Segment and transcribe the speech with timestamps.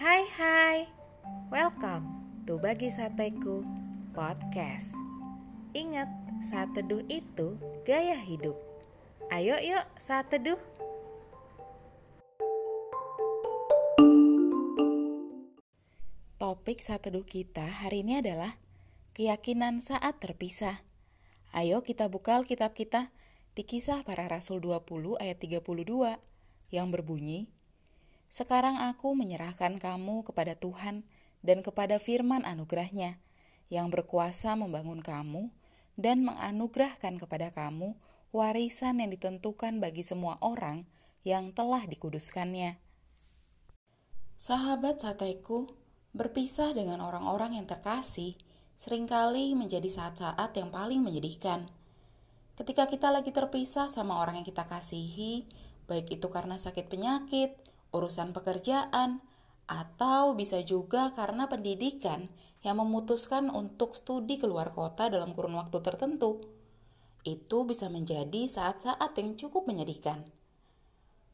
[0.00, 0.88] Hai hai,
[1.52, 2.08] welcome
[2.48, 3.60] to Bagi Sateku
[4.16, 4.96] Podcast.
[5.76, 6.08] Ingat,
[6.48, 8.56] saat teduh itu gaya hidup.
[9.28, 10.56] Ayo yuk saat teduh
[16.40, 18.56] Topik saat teduh kita hari ini adalah
[19.12, 20.80] Keyakinan saat terpisah.
[21.52, 23.12] Ayo kita buka kitab kita
[23.52, 25.60] di kisah para rasul 20 ayat 32
[26.72, 27.52] yang berbunyi
[28.30, 31.02] sekarang aku menyerahkan kamu kepada Tuhan
[31.42, 33.18] dan kepada firman anugerahnya
[33.74, 35.50] yang berkuasa membangun kamu
[35.98, 37.98] dan menganugerahkan kepada kamu
[38.30, 40.86] warisan yang ditentukan bagi semua orang
[41.26, 42.78] yang telah dikuduskannya.
[44.40, 45.68] Sahabat sateku,
[46.16, 48.38] berpisah dengan orang-orang yang terkasih
[48.80, 51.68] sering kali menjadi saat-saat yang paling menyedihkan.
[52.56, 55.44] Ketika kita lagi terpisah sama orang yang kita kasihi,
[55.84, 59.22] baik itu karena sakit penyakit, urusan pekerjaan,
[59.70, 62.26] atau bisa juga karena pendidikan
[62.66, 66.42] yang memutuskan untuk studi keluar kota dalam kurun waktu tertentu.
[67.22, 70.26] Itu bisa menjadi saat-saat yang cukup menyedihkan.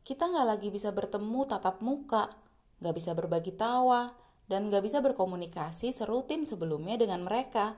[0.06, 2.30] Kita nggak lagi bisa bertemu tatap muka,
[2.78, 4.14] nggak bisa berbagi tawa,
[4.46, 7.74] dan nggak bisa berkomunikasi serutin sebelumnya dengan mereka.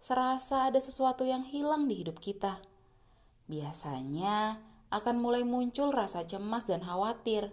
[0.00, 2.64] Serasa ada sesuatu yang hilang di hidup kita.
[3.50, 7.52] Biasanya akan mulai muncul rasa cemas dan khawatir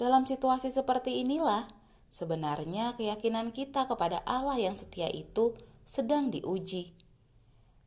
[0.00, 1.68] dalam situasi seperti inilah,
[2.08, 6.96] sebenarnya keyakinan kita kepada Allah yang setia itu sedang diuji.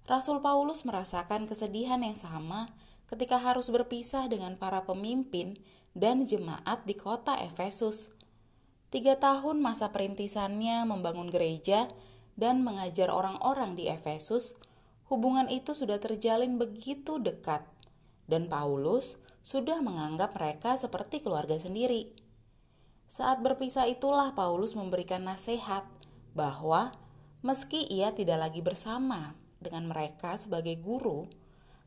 [0.05, 2.69] Rasul Paulus merasakan kesedihan yang sama
[3.09, 5.57] ketika harus berpisah dengan para pemimpin
[5.97, 8.13] dan jemaat di kota Efesus.
[8.93, 11.89] Tiga tahun masa perintisannya membangun gereja
[12.37, 14.53] dan mengajar orang-orang di Efesus,
[15.09, 17.65] hubungan itu sudah terjalin begitu dekat,
[18.27, 22.15] dan Paulus sudah menganggap mereka seperti keluarga sendiri.
[23.11, 25.85] Saat berpisah itulah Paulus memberikan nasihat
[26.33, 26.95] bahwa
[27.43, 31.27] meski ia tidak lagi bersama dengan mereka sebagai guru,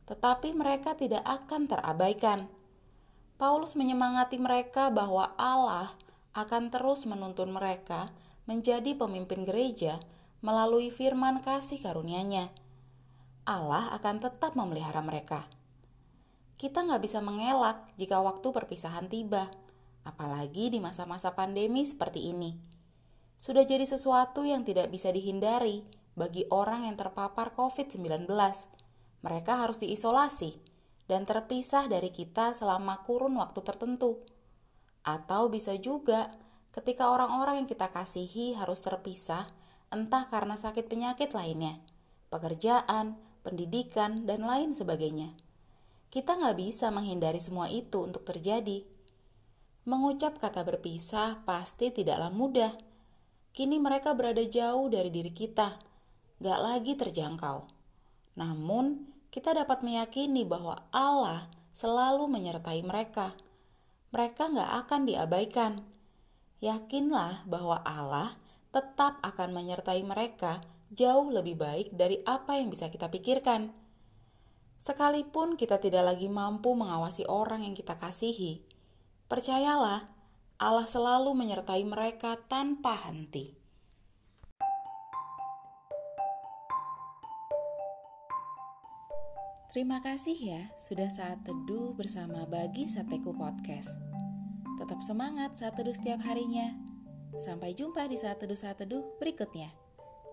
[0.07, 2.39] tetapi mereka tidak akan terabaikan.
[3.35, 5.93] Paulus menyemangati mereka bahwa Allah
[6.37, 8.13] akan terus menuntun mereka
[8.47, 9.99] menjadi pemimpin gereja
[10.39, 12.53] melalui firman kasih karunia-Nya.
[13.43, 15.56] Allah akan tetap memelihara mereka
[16.57, 19.53] kita nggak bisa mengelak jika waktu perpisahan tiba,
[20.01, 22.57] apalagi di masa-masa pandemi seperti ini.
[23.37, 25.85] Sudah jadi sesuatu yang tidak bisa dihindari
[26.17, 28.25] bagi orang yang terpapar COVID-19.
[29.21, 30.57] Mereka harus diisolasi
[31.05, 34.25] dan terpisah dari kita selama kurun waktu tertentu.
[35.05, 36.33] Atau bisa juga
[36.73, 39.45] ketika orang-orang yang kita kasihi harus terpisah
[39.93, 41.79] entah karena sakit penyakit lainnya,
[42.33, 43.15] pekerjaan,
[43.45, 45.46] pendidikan, dan lain sebagainya.
[46.07, 48.87] Kita nggak bisa menghindari semua itu untuk terjadi.
[49.87, 52.75] Mengucap kata berpisah pasti tidaklah mudah.
[53.55, 55.79] Kini mereka berada jauh dari diri kita,
[56.43, 57.65] gak lagi terjangkau.
[58.37, 63.33] Namun, kita dapat meyakini bahwa Allah selalu menyertai mereka.
[64.13, 65.73] Mereka gak akan diabaikan.
[66.61, 68.37] Yakinlah bahwa Allah
[68.69, 70.61] tetap akan menyertai mereka
[70.93, 73.73] jauh lebih baik dari apa yang bisa kita pikirkan.
[74.87, 78.63] Sekalipun kita tidak lagi mampu mengawasi orang yang kita kasihi,
[79.27, 80.07] percayalah,
[80.55, 83.51] Allah selalu menyertai mereka tanpa henti.
[89.75, 93.91] Terima kasih ya sudah saat teduh bersama Bagi Sateku Podcast.
[94.79, 96.71] Tetap semangat saat teduh setiap harinya.
[97.35, 99.67] Sampai jumpa di saat teduh-saat teduh berikutnya.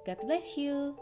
[0.06, 0.94] God bless you.